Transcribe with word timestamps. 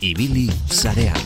Ibili 0.00 0.48
zarean. 0.72 1.20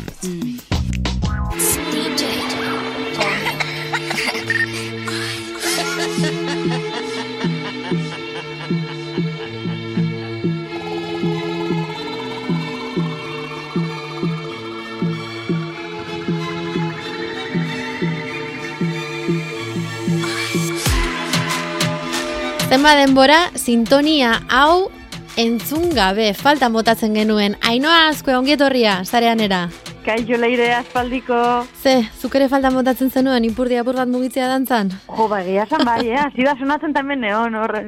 Zenba 22.68 22.94
denbora, 22.98 23.50
sintonia 23.54 24.42
hau 24.50 24.90
entzun 25.36 25.90
gabe, 25.94 26.32
falta 26.34 26.68
motatzen 26.70 27.14
genuen. 27.14 27.56
Ainoa 27.66 28.08
azkue 28.08 28.36
ongietorria, 28.36 29.00
zareanera. 29.04 29.68
Kaixo 30.04 30.36
leire 30.36 30.68
aspaldiko. 30.76 31.36
Ze, 31.80 31.94
zuk 32.20 32.34
ere 32.36 32.48
falta 32.52 32.70
motatzen 32.70 33.10
zenuen, 33.10 33.46
ipurdi 33.48 33.78
apur 33.80 33.96
bat 33.96 34.10
mugitzea 34.10 34.50
dantzan? 34.52 34.92
Jo, 35.08 35.28
ba, 35.30 35.40
egia 35.42 35.64
zan 35.66 35.84
bai, 35.88 36.02
eh? 36.12 36.26
Zida 36.36 36.54
sonatzen 36.60 36.92
tamen 36.94 37.24
neon, 37.24 37.56
horre. 37.56 37.84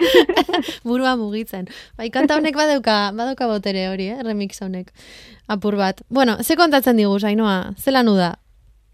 Burua 0.88 1.16
mugitzen. 1.20 1.68
Bai, 1.98 2.08
kanta 2.14 2.40
honek 2.40 2.56
badeuka, 2.56 2.98
badeuka 3.16 3.50
botere 3.52 3.88
hori, 3.92 4.08
eh? 4.14 4.22
Remix 4.24 4.62
honek. 4.64 4.94
Apur 5.46 5.76
bat. 5.76 6.00
Bueno, 6.08 6.38
ze 6.42 6.56
kontatzen 6.56 6.96
digu, 6.96 7.18
Ainoa? 7.22 7.74
Zelan 7.76 8.08
uda? 8.08 8.32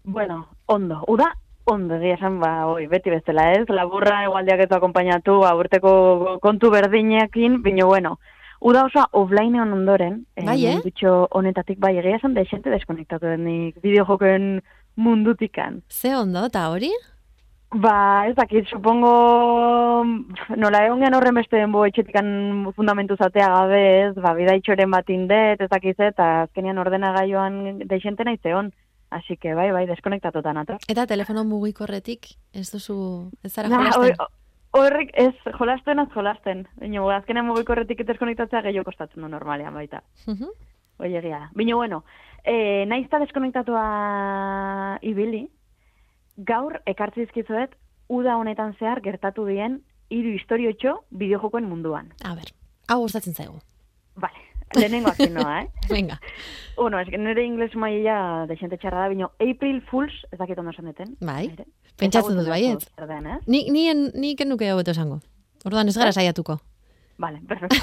Bueno, 0.03 0.43
ondo. 0.67 0.99
Uda, 1.07 1.31
ondo, 1.65 1.95
egia 1.95 2.17
zan, 2.19 2.39
ba, 2.39 2.67
oi, 2.67 2.87
beti 2.91 3.11
bestela 3.13 3.51
ez. 3.55 3.65
Laburra 3.69 4.23
egualdiak 4.27 4.65
eto 4.65 4.77
akompainatu, 4.77 5.39
ba, 5.43 5.55
urteko 5.55 6.37
kontu 6.43 6.71
berdinekin, 6.73 7.61
bino, 7.63 7.87
bueno, 7.87 8.17
Uda 8.63 8.85
oso 8.87 9.01
offlinean 9.19 9.73
ondoren, 9.75 10.21
Bai, 10.39 10.55
eh? 10.63 10.77
mundutxo 10.77 11.27
honetatik 11.35 11.81
bai, 11.83 11.97
egia 11.99 12.15
esan 12.15 12.35
desente 12.37 12.71
deskonektatu 12.71 13.27
denik 13.27 13.81
bideojokoen 13.83 14.61
mundutikan. 14.95 15.81
Ze 15.91 16.13
ondo, 16.15 16.45
eta 16.47 16.69
hori? 16.71 16.93
Ba, 17.73 18.23
ez 18.29 18.35
dakit, 18.37 18.69
supongo, 18.71 19.11
nola 20.55 20.83
egon 20.85 21.03
gen 21.03 21.17
horren 21.17 21.35
beste 21.41 21.59
denbo 21.59 21.83
etxetikan 21.89 22.27
fundamentu 22.77 23.17
zatea 23.17 23.49
gabe, 23.51 23.83
ez, 24.05 24.13
ba, 24.15 24.31
bida 24.37 24.55
itxoren 24.55 24.95
bat 24.95 25.11
indet, 25.11 25.59
ez 25.59 25.69
dakit, 25.71 25.99
eta 25.99 26.29
azkenian 26.45 26.79
ordenagailoan 26.85 27.81
deixente 27.89 28.23
nahi 28.23 28.39
zeon. 28.43 28.71
Así 29.13 29.37
que, 29.37 29.53
bai, 29.53 29.71
bai, 29.71 29.85
deskonektatuta 29.85 30.53
nato. 30.53 30.77
Eta 30.89 31.05
telefono 31.05 31.43
mugikorretik, 31.45 32.25
ez 32.53 32.71
duzu, 32.71 33.29
ez 33.43 33.51
zara 33.53 33.69
Na, 33.69 33.77
jolasten? 33.77 34.15
hor- 34.17 34.31
Horrek 34.73 35.11
ez, 35.13 35.35
jolasten 35.59 35.99
az 35.99 36.09
jolasten. 36.15 36.63
Bino, 36.81 37.03
azkenean 37.13 37.45
mugikorretik 37.45 37.99
deskonektatzea 38.07 38.61
gehiago 38.65 38.87
kostatzen 38.89 39.21
du 39.21 39.27
normalean 39.29 39.73
baita. 39.77 39.99
Mhm. 40.25 40.49
Oie 40.99 41.17
egia 41.19 41.39
da. 41.43 41.49
Bino, 41.53 41.77
bueno, 41.77 42.03
e, 42.43 42.85
nahiz 42.89 43.05
eta 43.05 43.19
deskonektatua 43.21 43.83
ibili, 45.01 45.43
gaur 46.37 46.79
ekartzizkizuet, 46.89 47.75
uda 48.09 48.37
honetan 48.37 48.73
zehar 48.79 49.01
gertatu 49.05 49.45
dien 49.45 49.81
hiru 50.09 50.33
historiotxo 50.37 51.03
bideojokoen 51.11 51.69
munduan. 51.69 52.09
A 52.25 52.33
ber, 52.35 52.49
hau 52.89 52.99
gustatzen 53.05 53.33
zaigu. 53.33 53.59
Vale, 54.15 54.41
lehenengo 54.75 55.11
azken 55.11 55.33
noa, 55.33 55.61
eh? 55.61 55.69
Venga. 55.89 56.19
Bueno, 56.75 56.99
es 56.99 57.09
que 57.09 57.17
nire 57.17 57.43
ingles 57.45 57.75
maila 57.75 58.45
desente 58.49 58.77
txarra 58.77 59.05
da, 59.05 59.07
bino, 59.09 59.31
April 59.39 59.81
Fools, 59.89 60.13
ez 60.31 60.39
dakit 60.39 60.59
ondo 60.59 60.71
esan 60.73 60.89
deten. 60.89 61.15
Bai. 61.21 61.51
Pentsatzen 61.99 62.37
dut 62.39 62.47
zer 62.49 63.07
den, 63.07 63.27
eh? 63.27 63.39
Ni, 63.45 63.69
ni, 63.69 63.87
ni 63.93 64.35
kenuke 64.35 64.71
hobeto 64.73 64.91
esango. 64.91 65.19
Orduan 65.63 65.87
ez 65.87 65.97
gara 65.97 66.11
saiatuko. 66.11 66.57
Vale, 67.17 67.41
perfecto. 67.47 67.77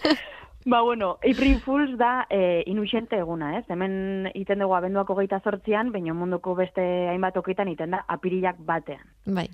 ba, 0.72 0.82
bueno, 0.82 1.18
April 1.24 1.60
Fools 1.64 1.96
da 1.98 2.26
e, 2.30 2.62
inuxente 2.66 3.16
eguna, 3.16 3.56
ez? 3.58 3.64
Hemen 3.68 4.28
iten 4.34 4.60
dugu 4.60 4.76
abenduako 4.76 5.16
geita 5.18 5.40
sortzian, 5.40 5.92
baina 5.92 6.14
munduko 6.14 6.54
beste 6.58 6.84
hainbat 7.08 7.36
okitan 7.40 7.72
iten 7.72 7.96
da 7.96 8.04
apirilak 8.08 8.60
batean. 8.68 9.06
Bai. 9.24 9.48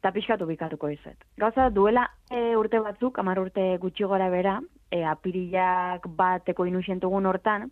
Eta 0.00 0.12
pixkatu 0.12 0.46
bikatuko 0.46 0.90
izet. 0.90 1.16
Gauza, 1.38 1.70
duela 1.70 2.08
e, 2.30 2.56
urte 2.58 2.82
batzuk, 2.82 3.18
amar 3.22 3.40
urte 3.40 3.76
gutxi 3.82 4.04
gora 4.04 4.28
bera, 4.30 4.58
e, 4.90 5.04
apirilak 5.04 6.06
bateko 6.16 6.66
inuxentugun 6.66 7.26
hortan, 7.26 7.70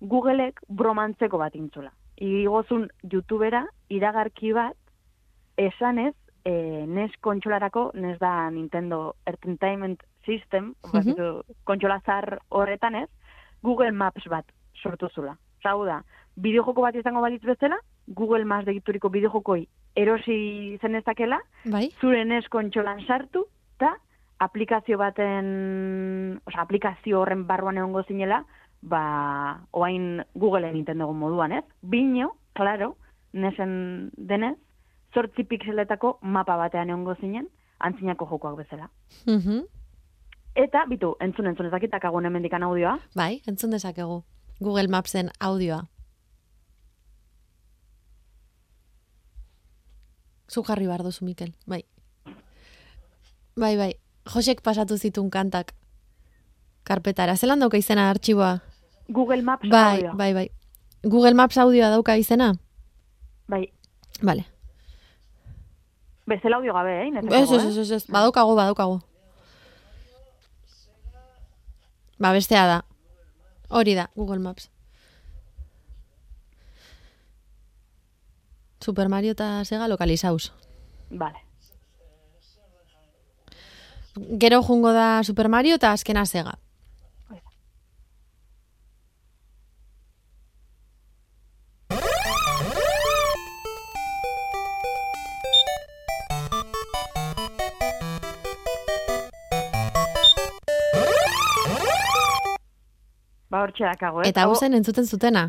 Googleek 0.00 0.60
bromantzeko 0.68 1.38
bat 1.38 1.54
intzula. 1.54 1.90
Igozun 2.16 2.86
youtubera, 3.04 3.66
iragarki 3.92 4.52
bat, 4.56 4.76
esanez, 5.60 6.14
e, 6.44 6.86
NES 6.88 7.18
kontsolarako, 7.20 7.90
NES 7.94 8.18
da 8.18 8.50
Nintendo 8.50 9.16
Entertainment 9.26 10.02
System, 10.24 10.74
Mhm. 10.92 11.14
uh 11.20 11.42
kontsola 11.64 12.00
zar 12.06 12.40
horretan 12.48 12.94
ez, 12.94 13.08
Google 13.62 13.92
Maps 13.92 14.24
bat 14.28 14.44
sortu 14.82 15.08
zula. 15.14 15.36
Zau 15.62 15.84
da, 15.84 16.02
bideojoko 16.36 16.80
bat 16.80 16.94
izango 16.94 17.20
balitz 17.20 17.42
bezala, 17.44 17.76
Google 18.08 18.44
Maps 18.44 18.64
degituriko 18.66 19.10
bideojokoi 19.10 19.66
erosi 19.96 20.78
zenezakela, 20.80 21.40
Bai? 21.64 21.90
zure 22.00 22.24
NES 22.24 22.48
kontsolan 22.48 23.04
sartu, 23.06 23.46
aplikazio 24.40 24.96
baten, 24.98 26.40
oza, 26.48 26.62
aplikazio 26.64 27.20
horren 27.20 27.44
barruan 27.46 27.78
egongo 27.78 28.02
zinela, 28.08 28.40
ba, 28.80 29.02
oain 29.76 30.24
Googleen 30.34 30.74
Nintendo 30.74 31.10
moduan, 31.12 31.52
ez? 31.52 31.64
Bino, 31.82 32.32
claro, 32.56 32.94
nesen 33.32 34.10
denez, 34.16 34.56
zortzi 35.14 35.44
pixeletako 35.44 36.18
mapa 36.22 36.56
batean 36.56 36.88
egongo 36.88 37.14
zinen, 37.20 37.50
antzinako 37.78 38.26
jokoak 38.32 38.56
bezala. 38.64 38.90
Mhm. 39.26 39.62
Eta, 40.56 40.84
bitu, 40.88 41.14
entzun 41.20 41.46
entzun 41.46 41.68
ezakitak 41.68 42.04
agun 42.08 42.26
hemendikan 42.26 42.64
audioa. 42.66 42.98
Bai, 43.14 43.42
entzun 43.46 43.70
dezakegu. 43.70 44.22
Google 44.60 44.88
Mapsen 44.88 45.30
audioa. 45.38 45.84
Zu 50.50 50.64
jarri 50.66 50.88
behar 50.88 51.04
duzu, 51.06 51.24
Mikel. 51.24 51.54
Bai. 51.66 51.84
Bai, 53.56 53.76
bai. 53.76 53.92
Josek 54.34 54.62
pasatu 54.62 54.96
zitun 54.98 55.30
kantak. 55.30 55.74
Karpetara. 56.84 57.36
Zelan 57.36 57.60
dauka 57.60 57.76
izena 57.78 58.08
artxiboa? 58.10 58.60
Google 59.08 59.42
Maps 59.42 59.68
Bai, 59.68 59.96
audioa. 59.98 60.14
bai, 60.14 60.32
bai. 60.34 60.48
Google 61.02 61.34
Maps 61.34 61.58
audioa 61.58 61.90
dauka 61.90 62.14
izena? 62.16 62.52
Bai. 63.48 63.66
Vale. 64.22 64.44
Bezala 66.30 66.56
audio 66.60 66.72
gabe, 66.72 66.92
eh? 67.02 67.10
Ez, 67.40 67.50
ez, 67.50 67.64
ez, 67.64 67.76
ez, 67.78 67.90
ez. 67.90 68.04
Badaukago, 68.08 68.54
badaukago. 68.54 69.00
Ba, 72.20 72.32
bestea 72.36 72.66
da. 72.66 72.84
Hori 73.68 73.94
da, 73.94 74.10
Google 74.14 74.38
Maps. 74.38 74.70
Super 78.80 79.08
Mario 79.08 79.32
eta 79.32 79.64
Sega 79.64 79.88
lokalizauz. 79.88 80.52
Vale. 81.10 81.49
Gero 84.16 84.62
jungo 84.62 84.92
da 84.92 85.22
Super 85.22 85.48
Mario 85.48 85.76
eta 85.76 85.92
azkena 85.92 86.26
Sega. 86.26 86.58
Ba, 103.50 103.64
hortxe 103.64 103.82
dakago, 103.82 104.22
eh? 104.22 104.28
Eta 104.30 104.44
hau 104.46 104.54
zen 104.54 104.74
entzuten 104.78 105.06
zutena. 105.06 105.48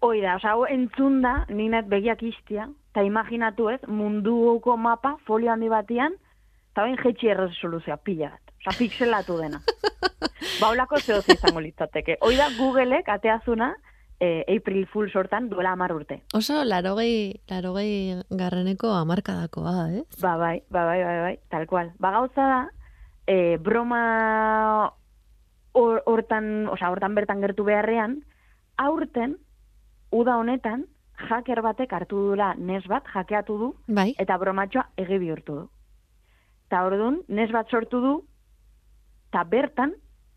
Hoi 0.00 0.22
da, 0.22 0.36
osea, 0.38 0.54
hau 0.56 0.64
entzun 0.66 1.20
da, 1.22 1.44
ninet 1.52 1.86
begiak 1.88 2.22
iztia, 2.24 2.64
eta 2.92 3.04
imaginatu 3.04 3.68
ez, 3.70 3.78
munduko 3.86 4.76
mapa, 4.80 5.18
folio 5.28 5.52
handi 5.52 5.68
batian, 5.68 6.16
eta 6.72 6.82
bain 6.86 6.96
jetxi 6.96 7.28
erresoluzioa, 7.28 7.96
pila 8.02 8.30
bat. 8.32 8.52
Osea, 8.62 8.78
pixelatu 8.78 9.36
dena. 9.40 9.60
Baulako 10.62 10.98
zehoz 11.00 11.24
izango 11.28 11.60
litzateke. 11.60 12.16
Hoi 12.22 12.36
da, 12.38 12.46
Googleek 12.56 13.08
ateazuna, 13.10 13.72
eh, 14.22 14.44
April 14.56 14.86
Fool 14.92 15.10
sortan 15.10 15.48
duela 15.50 15.72
amar 15.76 15.92
urte. 15.92 16.20
Oso 16.34 16.62
larogei, 16.64 17.40
larogei 17.50 18.22
garreneko 18.30 18.92
amarkadakoa, 18.94 19.74
eh? 19.98 20.04
Ba, 20.22 20.36
bai, 20.38 20.62
ba, 20.70 20.84
bai, 20.86 21.00
bai, 21.04 21.18
bai, 21.26 21.34
tal 21.50 21.66
cual. 21.66 21.92
Ba, 21.98 22.12
gauza 22.14 22.46
da, 22.54 22.60
eh, 23.26 23.58
broma 23.60 24.92
hor- 25.72 26.02
hortan, 26.06 26.68
osea, 26.68 26.90
hortan 26.90 27.14
bertan 27.18 27.40
gertu 27.42 27.64
beharrean, 27.66 28.20
aurten, 28.78 29.36
uda 30.10 30.36
honetan, 30.38 30.86
hacker 31.28 31.60
batek 31.62 31.92
hartu 31.92 32.16
dula 32.30 32.54
nes 32.58 32.86
bat, 32.88 33.04
jakeatu 33.14 33.58
du, 33.58 33.74
Bai? 33.88 34.12
eta 34.18 34.38
bromatxoa 34.38 34.88
ege 34.96 35.18
bihurtu 35.18 35.54
du. 35.60 35.68
Eta 36.72 36.86
orduan, 36.88 37.18
nes 37.28 37.50
bat 37.52 37.68
sortu 37.68 37.98
du, 38.00 38.10
eta 39.28 39.42
bertan, 39.44 39.90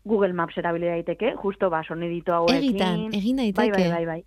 Google 0.04 0.34
Maps 0.36 0.58
erabili 0.60 0.90
daiteke, 0.90 1.30
justo 1.40 1.70
ba, 1.72 1.80
soniditu 1.80 2.34
hauekin. 2.36 2.58
Egitan, 2.60 2.98
egin 3.16 3.38
Bai, 3.40 3.46
daiteke. 3.54 3.70
bai, 3.88 3.88
bai, 3.88 4.04
bai. 4.04 4.24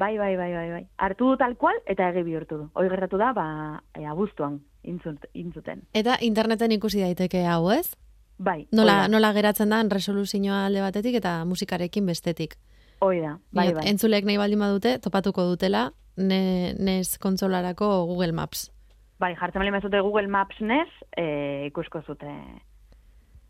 Bai, 0.00 0.16
bai, 0.16 0.30
bai, 0.38 0.52
bai, 0.54 0.70
bai. 0.70 0.86
Hartu 0.96 1.28
du 1.28 1.36
tal 1.36 1.58
cual, 1.60 1.76
eta 1.84 2.08
ege 2.08 2.22
bihurtu 2.24 2.56
du. 2.62 2.70
Hoi 2.72 2.86
gertatu 2.88 3.20
da, 3.20 3.34
ba, 3.36 3.44
e, 3.92 4.06
abuztuan 4.08 4.56
intzut, 4.88 5.28
intzuten. 5.34 5.84
Eta 5.92 6.16
interneten 6.24 6.72
ikusi 6.72 7.04
daiteke 7.04 7.44
hau, 7.44 7.68
ez? 7.76 7.92
Bai, 8.38 8.66
Nola, 8.72 9.02
hoi 9.02 9.04
da. 9.04 9.12
nola 9.12 9.34
geratzen 9.36 9.68
da 9.68 9.82
resoluzioa 9.84 10.64
alde 10.64 10.80
batetik 10.80 11.20
eta 11.20 11.44
musikarekin 11.44 12.06
bestetik. 12.08 12.56
Hoi 13.04 13.20
da, 13.20 13.36
bai, 13.52 13.74
bai. 13.74 13.84
Entzulek 13.92 14.24
nahi 14.24 14.40
baldin 14.40 14.64
badute, 14.64 14.96
topatuko 14.98 15.44
dutela 15.44 15.90
ne, 16.16 16.72
NES 16.78 17.18
kontsolarako 17.18 18.06
Google 18.06 18.32
Maps. 18.32 18.70
Bai, 19.20 19.34
jartzen 19.36 19.60
bali 19.60 19.72
mazute 19.74 20.00
Google 20.00 20.28
Maps 20.32 20.60
nes, 20.64 20.88
e, 21.16 21.66
ikusko 21.68 22.00
zute 22.06 22.30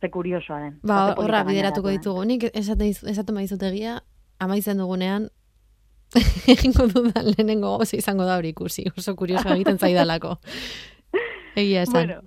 ze 0.00 0.08
kuriosoa 0.10 0.58
den. 0.64 0.78
Ba, 0.86 1.14
horra 1.20 1.44
bideratuko 1.46 1.92
ditugu. 1.94 2.24
Nik 2.26 2.48
esaten, 2.50 3.36
baizut 3.36 3.62
egia, 3.68 4.00
amaitzen 4.42 4.80
dugunean, 4.82 5.28
egingo 6.54 6.88
dudan 6.90 7.28
lehenengo 7.28 7.76
gauza 7.76 7.98
izango 8.00 8.26
da 8.26 8.38
hori 8.40 8.50
ikusi. 8.54 8.88
Oso 8.96 9.14
kurioso 9.16 9.52
egiten 9.54 9.78
zaidalako. 9.78 10.36
Egia 11.60 11.82
esan. 11.82 12.06
Bueno, 12.06 12.20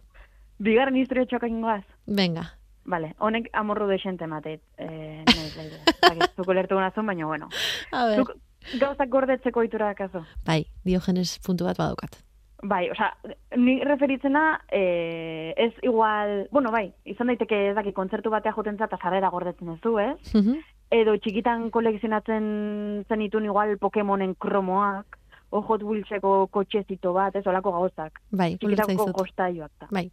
bigarren 0.64 1.00
historio 1.00 1.26
txokain 1.28 1.62
goaz. 1.64 1.84
Venga. 2.08 2.46
Vale, 2.86 3.14
honek 3.24 3.48
amorru 3.56 3.88
desente 3.88 4.28
mateit. 4.28 4.62
Eh, 4.78 5.24
nahi, 5.28 5.50
nahi, 5.58 5.70
nahi. 6.04 6.32
Zuko 6.36 6.56
lertu 6.56 6.76
gunazun, 6.80 7.08
baina 7.08 7.28
bueno. 7.28 7.50
A 7.92 8.06
ber. 8.08 8.24
Zuk 8.24 8.36
gauzak 8.80 9.10
gordetzeko 9.12 9.64
itura 9.68 9.92
dakazu. 9.92 10.24
Bai, 10.48 10.64
diogenes 10.88 11.40
puntu 11.44 11.68
bat 11.68 11.80
badaukat. 11.80 12.20
Bai, 12.64 12.90
osea, 12.90 13.10
ni 13.58 13.82
referitzena, 13.84 14.62
eh, 14.72 15.54
ez 15.58 15.74
igual, 15.82 16.48
bueno, 16.52 16.72
bai, 16.72 16.94
izan 17.04 17.28
daiteke 17.28 17.58
ez 17.70 17.76
daki 17.76 17.92
kontzertu 17.92 18.32
batea 18.32 18.54
joten 18.56 18.80
eta 18.80 18.98
sarrera 18.98 19.30
gordetzen 19.30 19.74
ez 19.74 19.82
du, 19.82 19.98
ez? 20.00 20.16
Mhm. 20.34 20.62
Edo 20.94 21.18
txikitan 21.18 21.70
kolekzionatzen 21.72 23.06
zenitun 23.10 23.46
igual 23.46 23.78
Pokemonen 23.80 24.36
kromoak, 24.36 25.18
o 25.54 25.62
Hot 25.62 25.84
Wheelseko 25.84 26.48
kotxezito 26.48 27.14
bat, 27.14 27.36
ez, 27.36 27.46
olako 27.46 27.72
gauzak. 27.76 28.20
Bai, 28.32 28.56
Txikitako 28.58 28.96
izut. 28.96 29.16
gostailuak 29.20 29.72
da. 29.80 29.88
Bai. 29.92 30.10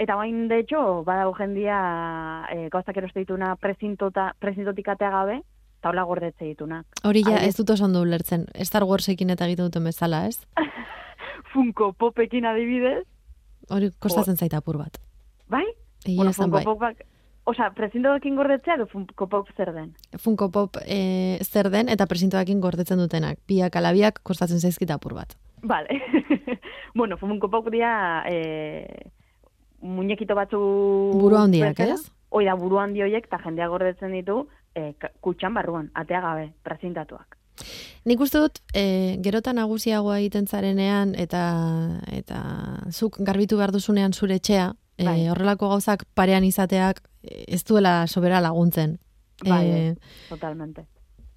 Eta 0.00 0.14
bain, 0.16 0.46
de 0.48 0.60
hecho, 0.60 1.02
badago 1.04 1.34
jendia 1.36 1.80
e, 2.48 2.68
gauzak 2.72 2.96
eroste 2.96 3.20
dituna 3.20 3.56
presintotik 3.60 4.88
atea 4.88 5.10
gabe, 5.10 5.40
eta 5.80 5.90
hola 5.90 6.04
gordetze 6.08 6.44
ditunak. 6.44 6.86
Hori 7.04 7.24
ja, 7.26 7.42
ez 7.44 7.56
dut 7.58 7.74
oso 7.74 7.84
ondo 7.84 8.00
ulertzen. 8.00 8.46
Star 8.64 8.84
Warsekin 8.88 9.30
eta 9.34 9.48
egiten 9.48 9.68
duten 9.68 9.84
bezala, 9.84 10.26
ez? 10.28 10.40
Funko 11.52 11.92
Popekin 11.92 12.46
adibidez, 12.46 13.04
Hori 13.70 13.90
kostatzen 14.02 14.36
zaita 14.36 14.58
apur 14.58 14.78
bat. 14.78 14.98
bai? 15.48 15.64
Egia 16.04 16.16
Bueno, 16.16 16.32
Funko 16.32 16.56
bai. 16.56 16.64
Popak, 16.64 17.02
osea, 17.44 17.70
presintoekin 17.76 18.36
gordetzea 18.36 18.74
edo 18.74 18.86
Funko 18.86 19.28
Pop 19.28 19.48
zer 19.56 19.72
den? 19.74 19.94
Funko 20.18 20.50
Pop 20.50 20.76
e, 20.86 21.38
zer 21.44 21.70
den 21.70 21.88
eta 21.88 22.06
presintoakin 22.06 22.60
gordetzen 22.60 22.98
dutenak. 22.98 23.38
Biak 23.46 23.76
alabiak 23.76 24.20
kostatzen 24.22 24.60
zaizkita 24.60 24.94
apur 24.94 25.14
bat. 25.14 25.36
Vale. 25.62 26.00
bueno, 26.94 27.18
Funko 27.18 27.50
Pop 27.50 27.70
dira 27.70 28.24
e, 28.28 29.10
muñekito 29.80 30.34
batzu... 30.34 30.60
Buru 31.14 31.36
handiak, 31.36 31.80
ez? 31.80 32.00
Hoi 32.30 32.44
da, 32.46 32.54
buru 32.54 32.78
handi 32.78 33.02
horiek, 33.02 33.26
eta 33.26 33.40
jendea 33.42 33.66
gordetzen 33.68 34.12
ditu, 34.14 34.44
e, 34.74 34.92
kutxan 35.20 35.54
barruan, 35.54 35.90
atea 35.98 36.20
gabe, 36.22 36.52
presintatuak. 36.62 37.39
Nik 38.04 38.20
uste 38.20 38.38
dut, 38.40 38.58
e, 38.74 39.18
gerota 39.22 39.52
nagusiagoa 39.52 40.18
egiten 40.18 40.46
zarenean 40.46 41.14
eta 41.14 41.42
eta 42.10 42.40
zuk 42.90 43.18
garbitu 43.20 43.56
behar 43.60 43.72
duzunean 43.72 44.12
zure 44.12 44.36
etxea, 44.40 44.72
e, 44.96 45.04
Bai. 45.04 45.28
horrelako 45.28 45.68
gauzak 45.68 46.04
parean 46.14 46.44
izateak 46.44 47.02
e, 47.22 47.44
ez 47.48 47.64
duela 47.64 48.06
sobera 48.06 48.40
laguntzen. 48.40 48.98
Bai, 49.44 49.66
E, 49.66 49.94
totalmente. 50.28 50.86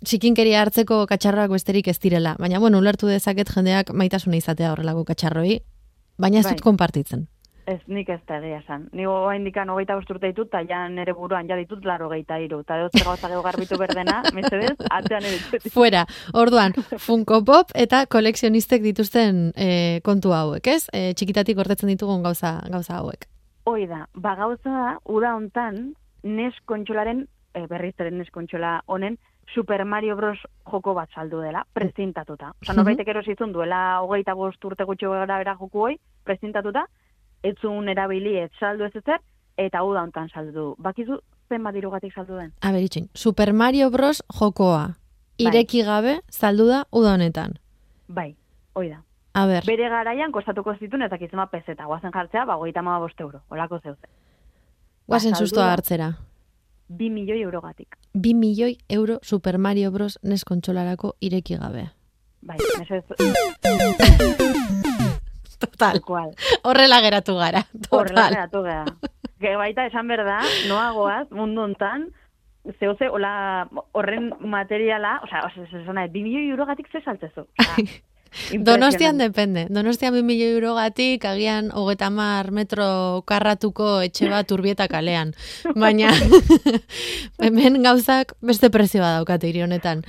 txikinkeria 0.04 0.62
hartzeko 0.62 1.06
katxarroak 1.08 1.52
besterik 1.52 1.88
ez 1.88 2.00
direla. 2.00 2.36
Baina, 2.40 2.60
bueno, 2.60 2.78
ulertu 2.80 3.08
dezaket 3.08 3.50
jendeak 3.50 3.94
maitasuna 3.94 4.36
izatea 4.36 4.72
horrelako 4.74 5.06
katxarroi, 5.06 5.62
baina 6.18 6.40
ez 6.40 6.46
Bai. 6.46 6.54
dut 6.56 6.62
konpartitzen. 6.62 7.28
Ez 7.66 7.80
nik 7.88 8.10
ez 8.12 8.20
da 8.28 8.38
egia 8.42 8.58
esan. 8.60 8.90
Ni 8.92 9.06
hoa 9.08 9.36
indikan 9.38 9.70
hogeita 9.72 9.96
bosturte 9.96 10.28
ditut, 10.28 10.50
eta 10.52 10.64
ja 10.68 10.82
nere 10.92 11.14
buruan 11.16 11.48
ja 11.48 11.56
ditut 11.56 11.86
laro 11.88 12.10
geita 12.12 12.38
iru. 12.44 12.60
Eta 12.66 12.90
zer 12.90 13.06
gauza 13.08 13.30
geho 13.32 13.42
garbitu 13.46 13.78
berdena, 13.80 14.20
mesedez, 14.36 14.76
atzean 14.90 15.24
ere 15.24 15.38
etxetik. 15.40 15.72
Fuera, 15.72 16.04
orduan, 16.34 16.76
Funko 17.06 17.40
Pop 17.48 17.72
eta 17.86 18.04
kolekzionistek 18.12 18.84
dituzten 18.84 19.46
e, 19.56 20.02
kontu 20.04 20.34
hauek, 20.36 20.68
ez? 20.68 20.90
E, 20.92 21.14
txikitatik 21.16 21.58
gordetzen 21.60 21.92
ditugun 21.94 22.26
gauza, 22.26 22.58
gauza 22.74 23.00
hauek. 23.00 23.30
Hoi 23.70 23.86
da, 23.88 24.04
ba 24.14 24.36
gauza 24.36 24.74
da, 24.74 24.96
uda 25.08 25.36
hontan, 25.38 25.94
nes 26.28 26.58
kontxolaren, 26.68 27.24
e, 27.56 27.64
berriz 27.72 27.96
ere 28.00 28.12
nes 28.12 28.28
kontxola 28.34 28.82
honen, 28.92 29.16
Super 29.54 29.86
Mario 29.86 30.16
Bros. 30.16 30.40
joko 30.72 30.94
bat 30.98 31.12
saldu 31.14 31.40
dela, 31.44 31.64
prezintatuta. 31.74 32.54
Osa, 32.64 32.76
norbaitek 32.76 33.08
erosizun 33.12 33.52
duela 33.54 34.02
hogeita 34.02 34.34
bost 34.36 34.64
urte 34.66 34.88
gutxi 34.88 35.06
gara 35.06 35.38
bera 35.38 35.56
joku 35.60 35.84
hoi, 35.88 35.98
prezintatuta, 36.26 36.86
ez 37.44 37.56
zuen 37.62 37.88
erabili 37.90 38.38
ez 38.40 38.50
saldu 38.60 38.86
ez 38.86 38.96
ezer, 38.96 39.20
eta 39.58 39.84
uda 39.84 40.02
hontan 40.04 40.30
saldu 40.30 40.52
du. 40.54 40.76
Bakizu 40.78 41.20
zenbat 41.50 41.74
dirugatik 41.76 42.14
saldu 42.14 42.38
den? 42.40 42.54
A 42.62 42.72
ber, 42.72 42.82
itxoin, 42.82 43.10
Super 43.14 43.54
Mario 43.54 43.90
Bros. 43.92 44.24
jokoa. 44.40 44.96
Ireki 45.38 45.84
gabe, 45.84 46.20
saldu 46.30 46.68
da 46.68 46.84
uda 46.92 47.14
honetan. 47.16 47.54
Bai, 48.08 48.36
hoi 48.74 48.90
da. 48.90 49.02
A 49.34 49.48
ber, 49.50 49.64
Bere 49.66 49.90
garaian 49.90 50.32
kostatuko 50.32 50.76
zituen 50.80 51.02
eta 51.02 51.18
kizema 51.18 51.48
pezeta, 51.50 51.86
guazen 51.90 52.12
jartzea, 52.14 52.46
ba, 52.46 52.56
goita 52.56 52.82
ma 52.86 53.00
bost 53.00 53.20
euro, 53.20 53.42
olako 53.50 53.80
zeuze. 53.80 54.08
guazen 55.08 55.34
saldu 55.34 55.48
sustoa 55.48 55.72
hartzera. 55.74 56.12
Bi 56.88 57.10
milioi 57.10 57.42
eurogatik. 57.42 57.98
Bi 58.14 58.34
milioi 58.34 58.78
euro 58.90 59.18
Super 59.24 59.58
Mario 59.58 59.92
Bros. 59.92 60.20
nes 60.24 60.44
kontsolarako 60.46 61.16
ireki 61.20 61.58
gabe. 61.58 61.90
Bai, 62.42 62.58
mesez, 62.80 63.04
Total. 65.64 65.78
tal 65.78 66.02
cual. 66.02 66.32
Horrela 66.64 67.02
geratu 67.02 67.36
gara. 67.40 67.66
Horrela 67.90 68.30
Total. 68.30 68.36
geratu 68.38 68.64
gara. 68.64 68.86
Ge 69.44 69.56
baita 69.60 69.86
esan 69.90 70.08
berda, 70.08 70.40
noagoaz, 70.70 71.28
mundu 71.32 71.66
hontan, 71.66 72.08
zehoze, 72.80 73.10
hola, 73.12 73.68
horren 73.92 74.32
materiala, 74.40 75.20
osea, 75.26 75.44
osea, 75.50 76.08
bi 76.08 76.24
milioi 76.24 76.50
eurogatik 76.50 76.88
ze 76.92 77.02
saltzezu. 77.04 77.48
Donostian 78.66 79.18
depende. 79.18 79.68
Donostian 79.70 80.14
2 80.14 80.24
milioi 80.26 80.56
eurogatik, 80.56 81.26
agian 81.26 81.70
hogeta 81.74 82.10
mar 82.10 82.52
metro 82.52 83.22
karratuko 83.30 84.00
etxe 84.02 84.30
bat 84.32 84.52
urbieta 84.52 84.88
kalean. 84.90 85.34
Baina 85.76 86.10
hemen 87.44 87.82
gauzak 87.84 88.34
beste 88.42 88.72
prezioa 88.74 89.20
daukate 89.20 89.52
hiri 89.52 89.62
honetan. 89.68 90.04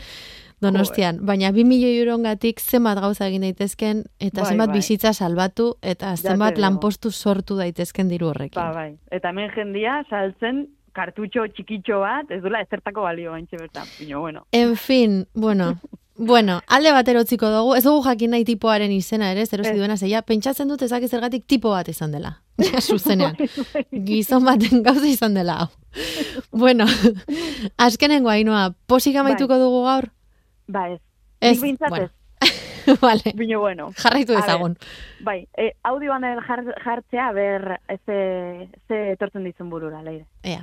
Donostian, 0.65 1.21
baina 1.29 1.53
2 1.53 1.65
milioi 1.69 1.99
eurogatik 2.01 2.61
zenbat 2.61 2.99
gauza 3.05 3.29
egin 3.29 3.45
daitezken 3.47 4.05
eta 4.19 4.43
Bai, 4.43 4.51
zenbat 4.51 4.73
bai. 4.73 4.79
bizitza 4.81 5.13
salbatu 5.13 5.75
eta 5.83 6.17
zenbat 6.17 6.59
lanpostu 6.59 7.11
sortu 7.13 7.57
daitezken 7.61 8.09
diru 8.09 8.33
horrekin. 8.33 8.61
Ba, 8.61 8.73
bai. 8.73 8.95
Eta 9.13 9.31
hemen 9.31 9.51
jendia 9.55 10.01
saltzen 10.11 10.67
kartutxo 10.95 11.47
txikitxo 11.57 11.99
bat, 12.01 12.31
ez 12.31 12.41
duela 12.43 12.61
ezertako 12.63 13.03
balio 13.03 13.33
baintxe 13.35 13.59
bertan. 13.59 13.87
Bino, 13.99 14.21
bueno. 14.21 14.47
En 14.53 14.77
fin, 14.77 15.27
bueno, 15.35 15.73
bueno, 16.17 16.61
alde 16.69 16.93
batero 16.95 17.21
utziko 17.27 17.51
dugu, 17.51 17.75
ez 17.75 17.83
dugu 17.83 18.05
jakin 18.07 18.31
nahi 18.31 18.45
tipoaren 18.47 18.93
izena 18.95 19.33
ere, 19.33 19.45
zer 19.47 19.65
Ez. 19.67 19.73
duena 19.75 19.97
zeia, 19.97 20.23
pentsatzen 20.23 20.69
dut 20.71 20.83
ezak 20.87 21.03
zergatik 21.11 21.47
tipo 21.47 21.71
bat 21.75 21.89
izan 21.89 22.13
dela. 22.15 22.37
Ja, 22.63 22.81
zuzenean. 22.89 23.35
Gizon 24.07 24.45
baten 24.47 24.85
gauza 24.87 25.07
izan 25.11 25.35
dela 25.35 25.65
hau. 25.65 25.69
Bueno, 26.51 26.87
azkenengo 27.79 28.31
hainoa, 28.31 28.75
posik 28.87 29.17
amaituko 29.17 29.59
dugu 29.59 29.83
gaur? 29.85 30.09
Ba, 30.67 30.91
ez. 30.91 31.01
Ez, 31.41 31.61
bueno. 31.89 32.11
vale, 33.01 33.33
Bino, 33.35 33.61
bueno. 33.61 33.93
jarraitu 33.97 34.35
dezagun. 34.35 34.77
Bai, 35.21 35.47
e, 35.57 35.73
audioan 35.83 36.23
jar, 36.47 36.65
jartzea, 36.85 37.33
ber, 37.33 37.81
ze, 38.07 38.69
ze 38.89 39.13
etortzen 39.13 39.45
ditzen 39.45 39.71
burura, 39.71 40.03
leire. 40.03 40.27
Ea. 40.43 40.61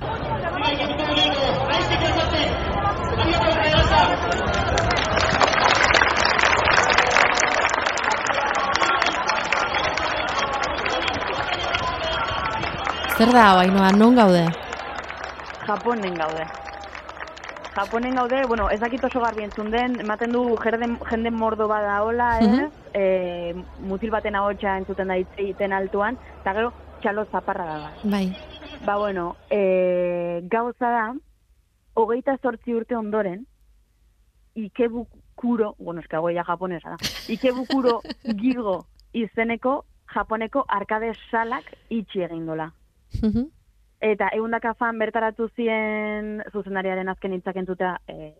Zer 13.16 13.30
da, 13.32 13.50
hau, 13.50 13.58
Ainhoa, 13.60 13.92
non 13.92 14.14
gaude? 14.14 14.48
Japonen 15.66 16.14
gaude. 16.14 16.61
Japonen 17.74 18.14
gaude, 18.14 18.44
bueno, 18.46 18.68
ez 18.70 18.80
dakit 18.80 19.04
oso 19.04 19.20
garbi 19.20 19.42
entzun 19.46 19.70
den, 19.72 19.94
ematen 20.00 20.32
du 20.32 20.42
jende, 20.60 20.90
jende 21.08 21.30
mordo 21.30 21.68
bada 21.68 22.02
hola, 22.04 22.38
ez? 22.40 22.48
Mhm. 22.48 22.70
e, 22.92 23.54
mutil 23.80 24.10
baten 24.10 24.34
ahotsa 24.36 24.76
entzuten 24.76 25.08
da 25.08 25.16
hitz 25.16 25.30
egiten 25.38 25.72
altuan, 25.72 26.18
eta 26.42 26.52
gero 26.52 26.72
txalo 27.00 27.24
zaparra 27.32 27.64
da. 27.64 27.92
bai. 28.04 28.26
Ba, 28.84 28.98
bueno, 28.98 29.36
e, 29.50 30.42
gauza 30.50 30.90
da, 30.90 31.14
hogeita 31.94 32.36
sortzi 32.42 32.74
urte 32.74 32.96
ondoren, 32.96 33.46
Ikebukuro, 34.54 35.74
bueno, 35.78 36.00
eska 36.00 36.18
goia 36.18 36.44
japonesa 36.44 36.90
da, 36.90 36.96
Ikebukuro 37.28 38.02
gigo 38.42 38.84
izeneko 39.14 39.86
japoneko 40.12 40.66
arkade 40.68 41.14
salak 41.30 41.72
itxi 41.88 42.20
egin 42.20 42.46
dola. 42.46 42.70
Mhm. 43.22 43.48
Eta 44.02 44.28
eundaka 44.34 44.72
fan 44.74 44.98
bertaratu 44.98 45.46
zien 45.54 46.40
zuzendariaren 46.50 47.08
azken 47.12 47.36
hitzak 47.36 47.56
entzutea, 47.60 47.92
e, 48.10 48.32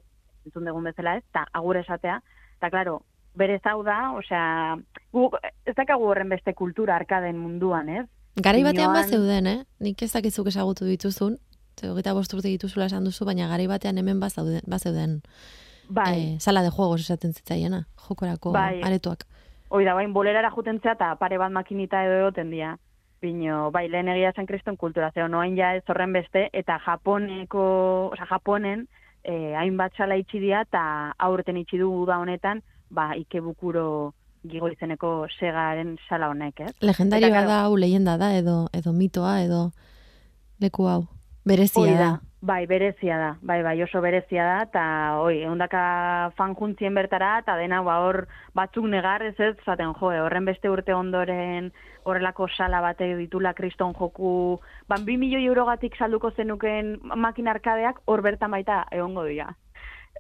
entzun 0.45 0.65
dugun 0.67 0.89
bezala 0.91 1.17
ez, 1.21 1.23
eta 1.31 1.45
agur 1.55 1.79
esatea. 1.79 2.17
Eta, 2.59 2.71
klaro, 2.71 2.97
bere 3.39 3.61
zau 3.63 3.83
da, 3.87 4.11
osea, 4.19 4.75
gu, 5.15 5.29
ez 5.65 5.75
dakagu 5.79 6.09
horren 6.11 6.29
beste 6.35 6.55
kultura 6.59 6.97
arkaden 6.99 7.39
munduan, 7.39 7.89
ez? 7.89 8.07
Garai 8.43 8.63
batean 8.65 8.89
Inoan- 8.91 8.99
bat 8.99 9.09
zeuden, 9.15 9.47
eh? 9.47 9.65
Nik 9.79 10.03
ez 10.03 10.11
dakizuk 10.13 10.49
ezagutu 10.51 10.85
dituzun, 10.89 11.39
ze 11.79 11.89
hogeita 11.89 12.13
bost 12.13 12.35
urte 12.35 12.49
dituzula 12.49 12.87
esan 12.91 13.05
duzu, 13.05 13.25
baina 13.25 13.47
garai 13.49 13.67
batean 13.71 13.99
hemen 13.99 14.19
bat 14.21 14.33
zeuden, 14.33 14.61
bat 14.67 14.81
zeuden 14.83 15.21
Bai, 15.89 16.35
eh, 16.35 16.41
sala 16.41 16.63
de 16.63 16.71
juegos 16.71 17.01
esaten 17.03 17.33
zitzaiena, 17.35 17.87
jokorako 18.09 18.53
Bai. 18.53 18.81
aretoak. 18.83 19.25
hoi 19.69 19.85
da, 19.85 19.95
bain 19.95 20.13
bolerara 20.13 20.51
jutentzea 20.51 20.93
eta 20.93 21.15
pare 21.17 21.39
bat 21.39 21.51
makinita 21.51 22.05
edo 22.05 22.19
egoten 22.27 22.51
dira. 22.51 22.79
Bino, 23.23 23.71
bai, 23.71 23.87
lehen 23.89 24.09
egia 24.11 24.33
zen 24.35 24.49
kriston 24.49 24.77
kultura, 24.77 25.13
zeo 25.15 25.29
noain 25.31 25.55
ja 25.55 25.77
ez 25.77 25.85
horren 25.87 26.13
beste, 26.13 26.49
eta 26.53 26.81
Japoneko, 26.83 27.67
oza, 28.11 28.27
Japonen, 28.27 28.89
eh, 29.23 29.55
hainbat 29.55 29.95
sala 29.95 30.17
itxi 30.19 30.41
dira, 30.43 30.65
eta 30.67 30.83
aurten 31.19 31.61
itxi 31.61 31.79
du 31.79 31.93
da 32.09 32.19
honetan, 32.19 32.65
ba, 32.91 33.13
ikebukuro 33.17 33.87
gigo 34.43 34.69
izeneko 34.73 35.13
segaren 35.39 35.95
sala 36.09 36.33
honek, 36.33 36.65
ez? 36.67 36.73
Legendario 36.83 37.31
Eta, 37.31 37.45
da 37.47 37.61
hau, 37.65 37.77
leyenda 37.79 38.17
da, 38.19 38.33
edo, 38.35 38.67
edo 38.75 38.93
mitoa, 38.93 39.37
edo 39.47 39.69
leku 40.59 40.89
hau. 40.91 41.05
Berezia 41.45 41.97
da. 41.99 42.13
Bai, 42.43 42.67
berezia 42.67 43.17
da. 43.19 43.31
Bai, 43.41 43.63
bai, 43.63 43.77
oso 43.85 44.01
berezia 44.03 44.45
da, 44.45 44.55
eta 44.67 44.85
hoi, 45.23 45.45
eundaka 45.47 46.33
fan 46.35 46.57
juntzien 46.59 46.95
bertara, 46.95 47.37
eta 47.39 47.55
dena, 47.59 47.79
ba, 47.87 48.01
hor 48.03 48.25
batzuk 48.59 48.89
negar 48.91 49.23
ez 49.23 49.37
ez, 49.39 49.55
zaten 49.63 49.95
jo, 49.99 50.11
horren 50.11 50.49
beste 50.51 50.71
urte 50.71 50.95
ondoren 50.95 51.71
horrelako 52.03 52.49
sala 52.51 52.81
bate 52.83 53.13
ditula 53.19 53.55
kriston 53.55 53.95
joku, 53.95 54.59
ban 54.91 55.07
bi 55.07 55.17
milioi 55.17 55.45
eurogatik 55.47 55.95
salduko 55.95 56.33
zenuken 56.35 56.97
makina 57.15 57.55
arkadeak 57.55 58.03
hor 58.07 58.23
bertan 58.27 58.51
baita 58.51 58.83
egongo 58.91 59.25
dira. 59.31 59.53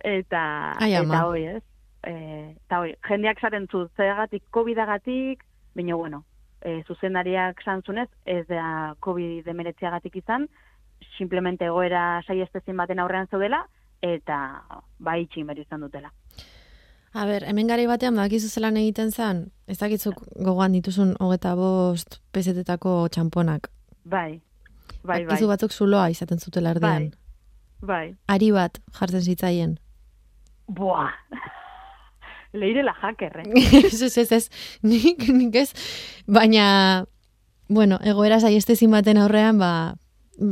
Eta, 0.03 0.43
Ai, 0.79 0.95
eta 0.95 1.25
hoi, 1.27 1.45
ez? 1.57 1.63
E, 2.07 2.15
eta 2.55 2.83
hoi, 2.85 2.95
jendeak 3.09 3.43
zaten 3.43 3.67
zu, 3.67 3.89
zergatik 3.97 4.47
COVID-agatik, 4.55 5.43
baina 5.75 5.99
bueno, 5.99 6.25
e, 6.63 6.83
zuzendariak 6.87 7.63
zantzunez, 7.67 8.11
ez 8.27 8.47
da 8.47 8.95
COVID-19agatik 9.03 10.23
izan, 10.23 10.47
simplemente 11.19 11.65
egoera 11.65 12.23
saiestezin 12.27 12.77
baten 12.77 12.99
aurrean 12.99 13.29
zaudela, 13.31 13.67
eta 14.03 14.39
ba 14.99 15.17
itxin 15.19 15.47
behar 15.47 15.63
izan 15.63 15.81
dutela. 15.81 16.13
A 17.13 17.27
ber, 17.29 17.45
hemen 17.45 17.69
gari 17.69 17.85
batean 17.87 18.17
badakizu 18.17 18.49
zelan 18.49 18.79
egiten 18.81 19.11
zen, 19.13 19.45
ez 19.69 19.77
dakitzuk 19.79 20.23
gogoan 20.33 20.73
dituzun 20.73 21.13
hogeta 21.21 21.53
bost 21.59 22.23
pesetetako 22.33 23.09
txamponak. 23.13 23.69
Bai, 24.05 24.41
bai, 25.05 25.19
bai, 25.19 25.25
Dakizu 25.27 25.51
batzuk 25.51 25.73
zuloa 25.77 26.09
izaten 26.11 26.41
zutela 26.41 26.73
erdian. 26.73 27.11
bai. 27.83 28.15
Ari 28.29 28.51
bat 28.53 28.81
jartzen 28.99 29.21
zitzaien. 29.21 29.77
Buah, 30.67 31.13
leirela 32.61 32.95
jakerre. 33.03 33.45
ez, 33.85 34.03
ez, 34.03 34.17
ez, 34.17 34.33
ez, 34.33 34.49
nik, 34.83 35.29
nik 35.29 35.55
ez, 35.55 35.69
baina, 36.27 37.05
bueno, 37.69 37.99
egoera 38.03 38.41
saiestezin 38.41 38.91
baten 38.91 39.21
aurrean, 39.21 39.59
ba, 39.61 39.97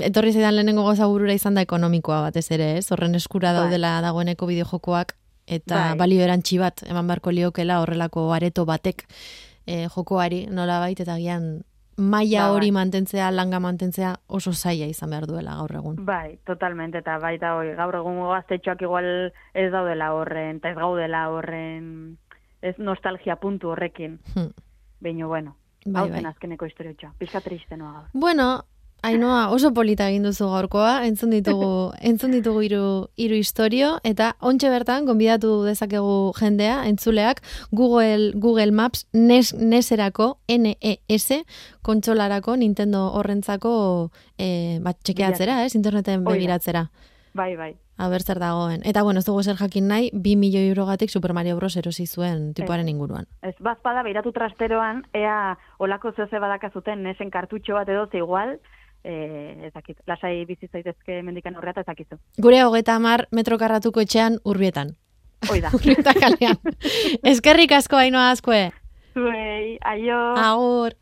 etorri 0.06 0.32
zaidan 0.32 0.54
lehenengo 0.56 0.82
goza 0.82 1.06
burura 1.06 1.32
izan 1.34 1.54
da 1.54 1.62
ekonomikoa 1.66 2.20
batez 2.28 2.50
ere, 2.52 2.76
ez? 2.78 2.90
Horren 2.92 3.14
eskura 3.14 3.52
Bai. 3.52 3.62
daudela 3.62 4.00
dagoeneko 4.04 4.46
bideojokoak, 4.46 5.16
eta 5.46 5.74
Bai. 5.90 5.98
balio 5.98 6.22
erantzi 6.22 6.58
bat, 6.58 6.82
eman 6.86 7.06
beharko 7.06 7.30
liokela 7.34 7.80
horrelako 7.82 8.32
areto 8.32 8.64
batek 8.64 9.06
e, 9.66 9.88
jokoari 9.88 10.46
nolabait, 10.46 11.00
eta 11.00 11.16
gian 11.18 11.62
maila 12.00 12.46
Ba, 12.46 12.52
hori 12.52 12.70
bai. 12.70 12.76
mantentzea, 12.80 13.30
langa 13.30 13.58
mantentzea 13.60 14.14
oso 14.28 14.52
zaila 14.52 14.86
izan 14.86 15.10
behar 15.10 15.26
duela 15.26 15.56
gaur 15.56 15.74
egun. 15.76 15.96
Bai, 16.06 16.38
totalmente, 16.46 16.98
eta 16.98 17.18
baita 17.18 17.56
hoi, 17.56 17.74
gaur 17.76 17.94
egungo 17.96 18.30
gaztetxoak 18.30 18.82
igual 18.82 19.32
ez 19.54 19.70
daudela 19.72 20.12
horren, 20.14 20.56
eta 20.62 20.70
ez 20.70 20.76
gaudela 20.76 21.28
horren, 21.28 22.16
ez 22.62 22.74
nostalgia 22.78 23.36
puntu 23.36 23.68
horrekin. 23.74 24.18
Hm. 24.34 24.50
Baina, 25.00 25.26
bueno, 25.26 25.56
Bai, 25.84 26.10
bai. 26.10 26.24
azkeneko 26.24 26.66
historiotxoa. 26.66 27.14
Pizka 27.18 27.40
triste 27.40 27.76
noa 27.76 27.92
gaur. 27.92 28.08
Bueno, 28.12 28.64
Ainoa, 29.02 29.48
oso 29.54 29.72
polita 29.72 30.08
egin 30.10 30.26
duzu 30.26 30.50
gaurkoa, 30.52 31.06
entzun 31.08 31.32
ditugu, 31.32 31.90
entzun 32.10 32.34
ditugu 32.36 32.62
hiru 32.66 32.84
hiru 33.16 33.38
istorio 33.40 33.94
eta 34.04 34.34
ontxe 34.40 34.70
bertan 34.72 35.06
gonbidatu 35.08 35.62
dezakegu 35.64 36.32
jendea, 36.36 36.82
entzuleak 36.88 37.40
Google 37.72 38.32
Google 38.34 38.72
Maps 38.72 39.06
NES 39.12 39.54
NESerako 39.54 40.34
NES 40.48 41.44
kontsolarako 41.82 42.56
Nintendo 42.56 43.06
horrentzako 43.16 44.10
eh 44.38 44.78
bat 44.82 44.98
txekeatzera, 45.02 45.64
ez, 45.64 45.74
interneten 45.74 46.20
Hoi 46.20 46.24
da. 46.24 46.32
begiratzera. 46.36 46.90
Bai, 47.32 47.54
bai. 47.56 47.76
Aber 48.00 48.22
zer 48.22 48.38
dagoen. 48.40 48.80
Eta 48.84 49.02
bueno, 49.02 49.20
ez 49.20 49.26
dugu 49.26 49.42
zer 49.42 49.56
jakin 49.56 49.86
nahi, 49.88 50.10
2 50.12 50.36
milioi 50.40 50.68
eurogatik 50.70 51.10
Super 51.10 51.34
Mario 51.36 51.56
Bros. 51.56 51.76
erosi 51.76 52.06
zuen 52.06 52.54
tipoaren 52.54 52.88
inguruan. 52.88 53.26
Ez 53.42 53.54
bazpada 53.60 54.02
beiratu 54.02 54.32
trasteroan, 54.32 55.04
ea 55.12 55.56
olako 55.78 56.12
zeze 56.16 56.40
badakazuten 56.40 57.02
nesen 57.02 57.30
kartutxo 57.30 57.74
bat 57.74 57.88
edo 57.88 58.06
ze 58.10 58.18
igual, 58.18 58.58
eh, 59.04 59.66
ez 59.66 59.72
dakit, 59.72 59.98
lasai 60.06 60.44
bizi 60.48 60.68
zaitezke 60.68 61.22
mendikan 61.22 61.56
horrea 61.56 61.76
eta 61.76 61.84
ez 61.84 61.90
dakizu. 61.92 62.18
Gure 62.38 62.62
hogeta 62.64 62.96
hamar 62.98 63.26
metro 63.30 63.58
karratuko 63.58 64.00
etxean 64.00 64.38
urbietan. 64.44 64.96
Hoi 65.48 65.60
da. 65.64 65.72
Urrieta 65.76 66.14
kalean. 66.16 66.58
Eskerrik 67.32 67.72
asko 67.72 67.96
hainoa 68.00 68.30
askoe. 68.34 68.70
Zuei, 69.14 69.78
aio. 69.80 70.18
Agur. 70.38 70.94